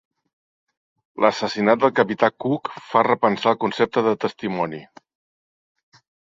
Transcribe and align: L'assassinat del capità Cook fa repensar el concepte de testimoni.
L'assassinat 1.25 1.83
del 1.83 1.93
capità 1.99 2.29
Cook 2.45 2.71
fa 2.87 3.03
repensar 3.09 3.53
el 3.53 3.61
concepte 3.65 4.05
de 4.09 4.15
testimoni. 4.27 4.81